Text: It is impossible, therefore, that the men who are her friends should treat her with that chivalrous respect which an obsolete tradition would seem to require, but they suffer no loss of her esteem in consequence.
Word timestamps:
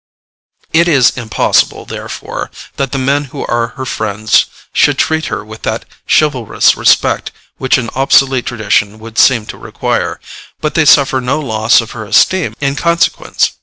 It 0.73 0.87
is 0.87 1.11
impossible, 1.15 1.85
therefore, 1.85 2.49
that 2.77 2.91
the 2.91 2.97
men 2.97 3.25
who 3.25 3.45
are 3.45 3.67
her 3.77 3.85
friends 3.85 4.47
should 4.73 4.97
treat 4.97 5.25
her 5.25 5.45
with 5.45 5.61
that 5.61 5.85
chivalrous 6.11 6.75
respect 6.75 7.31
which 7.57 7.77
an 7.77 7.91
obsolete 7.93 8.47
tradition 8.47 8.97
would 8.97 9.19
seem 9.19 9.45
to 9.45 9.59
require, 9.59 10.19
but 10.59 10.73
they 10.73 10.85
suffer 10.85 11.21
no 11.21 11.39
loss 11.39 11.81
of 11.81 11.91
her 11.91 12.03
esteem 12.05 12.55
in 12.59 12.75
consequence. 12.75 13.51